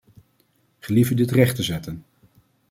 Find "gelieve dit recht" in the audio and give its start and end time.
0.79-1.55